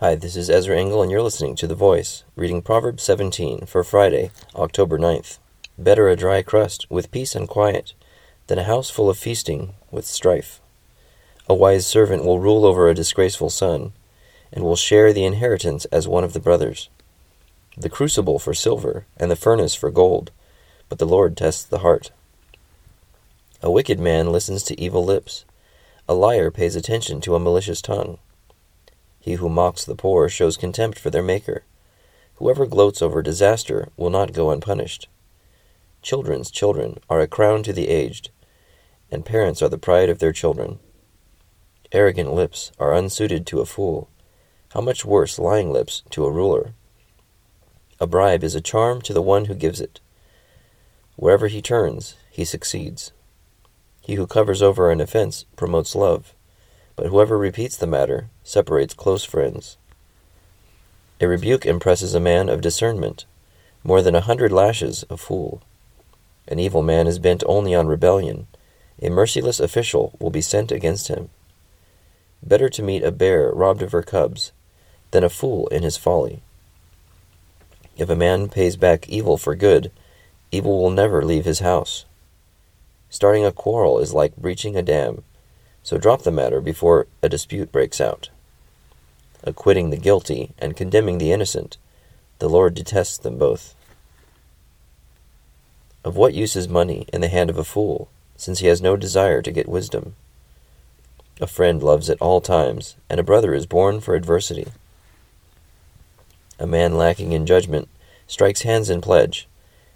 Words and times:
Hi, 0.00 0.14
this 0.14 0.34
is 0.34 0.48
Ezra 0.48 0.78
Engel, 0.78 1.02
and 1.02 1.10
you're 1.10 1.20
listening 1.20 1.54
to 1.56 1.66
The 1.66 1.74
Voice, 1.74 2.24
reading 2.34 2.62
Proverbs 2.62 3.02
17 3.02 3.66
for 3.66 3.84
Friday, 3.84 4.30
October 4.54 4.98
9th. 4.98 5.36
Better 5.76 6.08
a 6.08 6.16
dry 6.16 6.40
crust 6.40 6.90
with 6.90 7.10
peace 7.10 7.34
and 7.34 7.46
quiet 7.46 7.92
than 8.46 8.58
a 8.58 8.64
house 8.64 8.88
full 8.88 9.10
of 9.10 9.18
feasting 9.18 9.74
with 9.90 10.06
strife. 10.06 10.62
A 11.50 11.54
wise 11.54 11.86
servant 11.86 12.24
will 12.24 12.38
rule 12.38 12.64
over 12.64 12.88
a 12.88 12.94
disgraceful 12.94 13.50
son, 13.50 13.92
and 14.50 14.64
will 14.64 14.74
share 14.74 15.12
the 15.12 15.26
inheritance 15.26 15.84
as 15.92 16.08
one 16.08 16.24
of 16.24 16.32
the 16.32 16.40
brothers. 16.40 16.88
The 17.76 17.90
crucible 17.90 18.38
for 18.38 18.54
silver, 18.54 19.04
and 19.18 19.30
the 19.30 19.36
furnace 19.36 19.74
for 19.74 19.90
gold, 19.90 20.30
but 20.88 20.98
the 20.98 21.04
Lord 21.04 21.36
tests 21.36 21.62
the 21.62 21.80
heart. 21.80 22.10
A 23.62 23.70
wicked 23.70 24.00
man 24.00 24.32
listens 24.32 24.62
to 24.62 24.80
evil 24.80 25.04
lips, 25.04 25.44
a 26.08 26.14
liar 26.14 26.50
pays 26.50 26.74
attention 26.74 27.20
to 27.20 27.34
a 27.34 27.38
malicious 27.38 27.82
tongue. 27.82 28.16
He 29.20 29.34
who 29.34 29.50
mocks 29.50 29.84
the 29.84 29.94
poor 29.94 30.30
shows 30.30 30.56
contempt 30.56 30.98
for 30.98 31.10
their 31.10 31.22
Maker. 31.22 31.64
Whoever 32.36 32.64
gloats 32.64 33.02
over 33.02 33.20
disaster 33.20 33.90
will 33.98 34.08
not 34.08 34.32
go 34.32 34.50
unpunished. 34.50 35.08
Children's 36.00 36.50
children 36.50 36.98
are 37.10 37.20
a 37.20 37.28
crown 37.28 37.62
to 37.64 37.72
the 37.74 37.88
aged, 37.88 38.30
and 39.10 39.26
parents 39.26 39.60
are 39.60 39.68
the 39.68 39.76
pride 39.76 40.08
of 40.08 40.18
their 40.18 40.32
children. 40.32 40.78
Arrogant 41.92 42.32
lips 42.32 42.72
are 42.78 42.94
unsuited 42.94 43.46
to 43.46 43.60
a 43.60 43.66
fool. 43.66 44.08
How 44.72 44.80
much 44.80 45.04
worse 45.04 45.38
lying 45.38 45.70
lips 45.70 46.02
to 46.10 46.24
a 46.24 46.30
ruler? 46.30 46.72
A 48.00 48.06
bribe 48.06 48.42
is 48.42 48.54
a 48.54 48.62
charm 48.62 49.02
to 49.02 49.12
the 49.12 49.20
one 49.20 49.44
who 49.44 49.54
gives 49.54 49.82
it. 49.82 50.00
Wherever 51.16 51.48
he 51.48 51.60
turns, 51.60 52.14
he 52.30 52.46
succeeds. 52.46 53.12
He 54.00 54.14
who 54.14 54.26
covers 54.26 54.62
over 54.62 54.90
an 54.90 55.02
offense 55.02 55.44
promotes 55.56 55.94
love 55.94 56.32
but 57.00 57.08
whoever 57.08 57.38
repeats 57.38 57.78
the 57.78 57.86
matter 57.86 58.28
separates 58.50 58.94
close 58.94 59.24
friends. 59.24 59.76
A 61.20 61.28
rebuke 61.28 61.64
impresses 61.64 62.14
a 62.16 62.20
man 62.20 62.48
of 62.48 62.60
discernment, 62.60 63.24
more 63.84 64.02
than 64.02 64.16
a 64.16 64.22
hundred 64.22 64.50
lashes 64.50 65.04
a 65.08 65.16
fool. 65.16 65.62
An 66.48 66.58
evil 66.58 66.82
man 66.82 67.06
is 67.06 67.20
bent 67.20 67.44
only 67.46 67.76
on 67.76 67.86
rebellion. 67.86 68.48
A 69.00 69.08
merciless 69.08 69.60
official 69.60 70.16
will 70.18 70.30
be 70.30 70.40
sent 70.40 70.72
against 70.72 71.06
him. 71.06 71.28
Better 72.42 72.68
to 72.70 72.82
meet 72.82 73.04
a 73.04 73.12
bear 73.12 73.52
robbed 73.52 73.82
of 73.82 73.92
her 73.92 74.02
cubs 74.02 74.50
than 75.12 75.22
a 75.22 75.28
fool 75.28 75.68
in 75.68 75.84
his 75.84 75.96
folly. 75.96 76.42
If 77.96 78.10
a 78.10 78.16
man 78.16 78.48
pays 78.48 78.76
back 78.76 79.08
evil 79.08 79.36
for 79.36 79.54
good, 79.54 79.92
evil 80.50 80.82
will 80.82 80.90
never 80.90 81.22
leave 81.22 81.44
his 81.44 81.60
house. 81.60 82.04
Starting 83.10 83.44
a 83.44 83.52
quarrel 83.52 84.00
is 84.00 84.12
like 84.12 84.36
breaching 84.36 84.74
a 84.74 84.82
dam. 84.82 85.22
So 85.84 85.98
drop 85.98 86.22
the 86.22 86.32
matter 86.32 86.60
before 86.60 87.06
a 87.22 87.28
dispute 87.28 87.70
breaks 87.70 88.00
out. 88.00 88.30
Acquitting 89.42 89.90
the 89.90 89.96
guilty 89.96 90.50
and 90.58 90.76
condemning 90.76 91.18
the 91.18 91.32
innocent, 91.32 91.78
the 92.38 92.48
Lord 92.48 92.74
detests 92.74 93.18
them 93.18 93.38
both. 93.38 93.74
Of 96.04 96.16
what 96.16 96.34
use 96.34 96.56
is 96.56 96.68
money 96.68 97.06
in 97.12 97.20
the 97.20 97.28
hand 97.28 97.50
of 97.50 97.58
a 97.58 97.64
fool, 97.64 98.10
since 98.36 98.58
he 98.58 98.66
has 98.66 98.80
no 98.80 98.96
desire 98.96 99.42
to 99.42 99.52
get 99.52 99.68
wisdom? 99.68 100.14
A 101.40 101.46
friend 101.46 101.82
loves 101.82 102.10
at 102.10 102.20
all 102.20 102.40
times, 102.40 102.96
and 103.08 103.18
a 103.18 103.22
brother 103.24 103.54
is 103.54 103.66
born 103.66 104.00
for 104.00 104.14
adversity. 104.14 104.68
A 106.58 106.66
man 106.66 106.96
lacking 106.96 107.32
in 107.32 107.46
judgment 107.46 107.88
strikes 108.26 108.62
hands 108.62 108.90
in 108.90 109.00
pledge, 109.00 109.48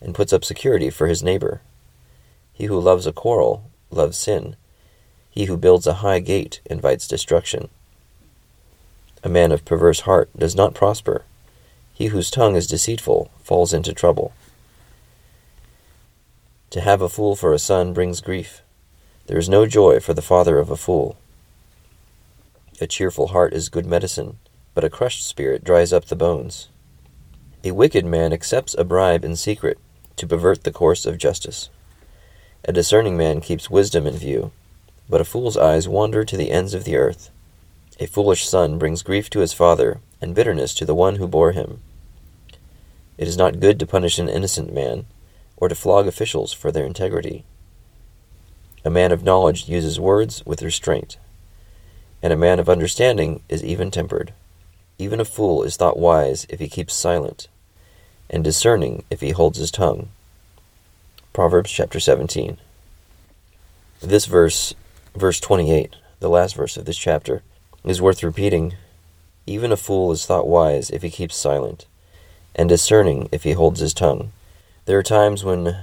and 0.00 0.14
puts 0.14 0.32
up 0.32 0.44
security 0.44 0.90
for 0.90 1.06
his 1.06 1.22
neighbor. 1.22 1.60
He 2.52 2.66
who 2.66 2.78
loves 2.78 3.06
a 3.06 3.12
quarrel 3.12 3.70
loves 3.90 4.18
sin, 4.18 4.56
he 5.30 5.46
who 5.46 5.56
builds 5.56 5.86
a 5.86 5.94
high 5.94 6.20
gate 6.20 6.60
invites 6.66 7.06
destruction. 7.06 7.68
A 9.22 9.28
man 9.28 9.52
of 9.52 9.64
perverse 9.64 10.00
heart 10.00 10.30
does 10.36 10.54
not 10.54 10.74
prosper. 10.74 11.24
He 11.92 12.06
whose 12.06 12.30
tongue 12.30 12.56
is 12.56 12.66
deceitful 12.66 13.30
falls 13.42 13.72
into 13.72 13.92
trouble. 13.92 14.32
To 16.70 16.80
have 16.80 17.02
a 17.02 17.08
fool 17.08 17.36
for 17.36 17.52
a 17.52 17.58
son 17.58 17.92
brings 17.92 18.20
grief. 18.20 18.62
There 19.26 19.38
is 19.38 19.48
no 19.48 19.66
joy 19.66 20.00
for 20.00 20.14
the 20.14 20.22
father 20.22 20.58
of 20.58 20.70
a 20.70 20.76
fool. 20.76 21.16
A 22.80 22.86
cheerful 22.86 23.28
heart 23.28 23.52
is 23.52 23.68
good 23.68 23.86
medicine, 23.86 24.38
but 24.74 24.84
a 24.84 24.90
crushed 24.90 25.26
spirit 25.26 25.64
dries 25.64 25.92
up 25.92 26.06
the 26.06 26.16
bones. 26.16 26.68
A 27.62 27.72
wicked 27.72 28.06
man 28.06 28.32
accepts 28.32 28.74
a 28.74 28.84
bribe 28.84 29.24
in 29.24 29.36
secret 29.36 29.78
to 30.16 30.26
pervert 30.26 30.64
the 30.64 30.72
course 30.72 31.04
of 31.04 31.18
justice. 31.18 31.68
A 32.64 32.72
discerning 32.72 33.16
man 33.16 33.40
keeps 33.40 33.68
wisdom 33.68 34.06
in 34.06 34.16
view 34.16 34.52
but 35.10 35.20
a 35.20 35.24
fool's 35.24 35.56
eyes 35.56 35.88
wander 35.88 36.24
to 36.24 36.36
the 36.36 36.52
ends 36.52 36.72
of 36.72 36.84
the 36.84 36.96
earth. 36.96 37.30
A 38.02 38.06
foolish 38.06 38.48
son 38.48 38.78
brings 38.78 39.02
grief 39.02 39.28
to 39.28 39.40
his 39.40 39.52
father, 39.52 40.00
and 40.22 40.34
bitterness 40.34 40.72
to 40.74 40.86
the 40.86 40.94
one 40.94 41.16
who 41.16 41.28
bore 41.28 41.52
him. 41.52 41.82
It 43.18 43.28
is 43.28 43.36
not 43.36 43.60
good 43.60 43.78
to 43.78 43.86
punish 43.86 44.18
an 44.18 44.30
innocent 44.30 44.72
man, 44.72 45.04
or 45.58 45.68
to 45.68 45.74
flog 45.74 46.06
officials 46.06 46.54
for 46.54 46.72
their 46.72 46.86
integrity. 46.86 47.44
A 48.86 48.90
man 48.90 49.12
of 49.12 49.22
knowledge 49.22 49.68
uses 49.68 50.00
words 50.00 50.42
with 50.46 50.62
restraint, 50.62 51.18
and 52.22 52.32
a 52.32 52.38
man 52.38 52.58
of 52.58 52.70
understanding 52.70 53.42
is 53.50 53.62
even 53.62 53.90
tempered. 53.90 54.32
Even 54.96 55.20
a 55.20 55.24
fool 55.26 55.62
is 55.62 55.76
thought 55.76 55.98
wise 55.98 56.46
if 56.48 56.58
he 56.58 56.68
keeps 56.68 56.94
silent, 56.94 57.48
and 58.30 58.42
discerning 58.42 59.04
if 59.10 59.20
he 59.20 59.32
holds 59.32 59.58
his 59.58 59.70
tongue. 59.70 60.08
Proverbs 61.34 61.70
chapter 61.70 62.00
17. 62.00 62.56
This 64.00 64.24
verse 64.24 64.74
verse 65.14 65.38
28, 65.38 65.96
the 66.20 66.30
last 66.30 66.56
verse 66.56 66.78
of 66.78 66.86
this 66.86 66.96
chapter, 66.96 67.42
is 67.84 68.02
worth 68.02 68.22
repeating. 68.22 68.74
Even 69.46 69.72
a 69.72 69.76
fool 69.76 70.12
is 70.12 70.26
thought 70.26 70.46
wise 70.46 70.90
if 70.90 71.02
he 71.02 71.10
keeps 71.10 71.36
silent, 71.36 71.86
and 72.54 72.68
discerning 72.68 73.28
if 73.32 73.42
he 73.42 73.52
holds 73.52 73.80
his 73.80 73.94
tongue. 73.94 74.32
There 74.86 74.98
are 74.98 75.02
times 75.02 75.44
when 75.44 75.76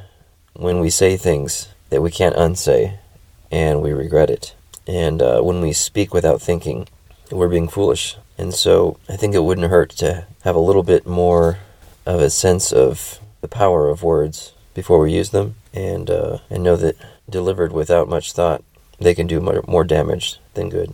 when 0.53 0.80
we 0.80 0.90
say 0.90 1.18
things 1.18 1.69
that 1.90 2.02
we 2.02 2.12
can't 2.12 2.35
unsay, 2.35 3.00
and 3.52 3.81
we 3.81 3.91
regret 3.91 4.30
it. 4.30 4.53
And 4.88 5.22
uh, 5.22 5.41
when 5.41 5.62
we 5.62 5.74
speak 5.74 6.13
without 6.13 6.41
thinking, 6.41 6.88
we're 7.31 7.50
being 7.50 7.68
foolish. 7.68 8.16
And 8.38 8.53
so 8.53 8.97
I 9.09 9.16
think 9.16 9.35
it 9.35 9.44
wouldn't 9.44 9.69
hurt 9.69 9.90
to 9.97 10.25
have 10.44 10.56
a 10.56 10.59
little 10.59 10.84
bit 10.84 11.06
more 11.06 11.59
of 12.06 12.22
a 12.22 12.29
sense 12.29 12.72
of 12.72 13.19
the 13.41 13.47
power 13.47 13.90
of 13.90 14.03
words 14.03 14.53
before 14.74 15.00
we 15.00 15.14
use 15.14 15.31
them, 15.31 15.56
and 15.74 16.09
uh, 16.09 16.40
and 16.50 16.64
know 16.64 16.75
that 16.78 16.96
delivered 17.29 17.72
without 17.72 18.08
much 18.08 18.31
thought 18.31 18.64
they 19.00 19.14
can 19.14 19.28
do 19.28 19.40
more 19.68 19.84
damage 19.84 20.40
than 20.53 20.69
good. 20.69 20.94